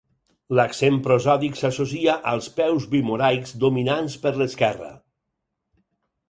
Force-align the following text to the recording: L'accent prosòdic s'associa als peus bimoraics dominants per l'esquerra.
L'accent 0.59 0.95
prosòdic 1.07 1.59
s'associa 1.59 2.15
als 2.31 2.47
peus 2.61 2.87
bimoraics 2.95 3.53
dominants 3.65 4.17
per 4.25 4.33
l'esquerra. 4.41 4.91